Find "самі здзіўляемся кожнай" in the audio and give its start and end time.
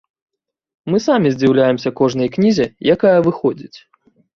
1.09-2.35